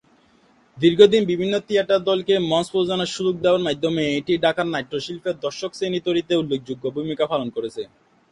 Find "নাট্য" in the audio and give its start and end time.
4.67-4.93